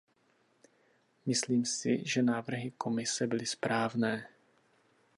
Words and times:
Myslím 1.25 1.65
si, 1.65 2.03
že 2.05 2.21
návrhy 2.23 2.71
Komise 2.77 3.27
byly 3.27 3.45
správné. 3.45 4.27